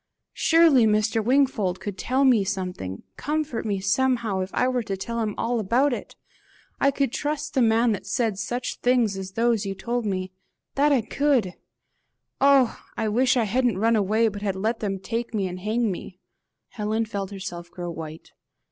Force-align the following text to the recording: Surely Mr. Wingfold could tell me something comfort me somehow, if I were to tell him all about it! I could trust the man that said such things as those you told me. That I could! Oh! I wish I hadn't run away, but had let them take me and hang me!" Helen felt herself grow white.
Surely 0.33 0.87
Mr. 0.87 1.23
Wingfold 1.23 1.79
could 1.79 1.95
tell 1.95 2.25
me 2.25 2.43
something 2.43 3.03
comfort 3.17 3.67
me 3.67 3.79
somehow, 3.79 4.39
if 4.39 4.49
I 4.51 4.67
were 4.67 4.81
to 4.81 4.97
tell 4.97 5.19
him 5.19 5.35
all 5.37 5.59
about 5.59 5.93
it! 5.93 6.15
I 6.79 6.89
could 6.89 7.11
trust 7.13 7.53
the 7.53 7.61
man 7.61 7.91
that 7.91 8.07
said 8.07 8.39
such 8.39 8.79
things 8.79 9.15
as 9.15 9.33
those 9.33 9.63
you 9.63 9.75
told 9.75 10.07
me. 10.07 10.31
That 10.73 10.91
I 10.91 11.01
could! 11.01 11.53
Oh! 12.39 12.81
I 12.97 13.09
wish 13.09 13.37
I 13.37 13.43
hadn't 13.43 13.77
run 13.77 13.95
away, 13.95 14.27
but 14.27 14.41
had 14.41 14.55
let 14.55 14.79
them 14.79 14.97
take 14.97 15.35
me 15.35 15.47
and 15.47 15.59
hang 15.59 15.91
me!" 15.91 16.17
Helen 16.69 17.05
felt 17.05 17.29
herself 17.29 17.69
grow 17.69 17.91
white. 17.91 18.31